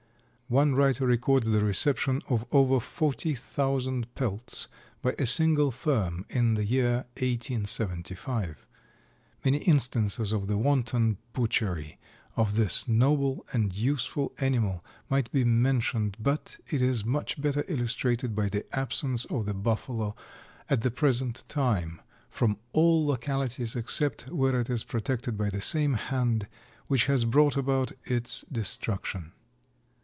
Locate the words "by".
5.01-5.15, 18.35-18.49, 25.37-25.49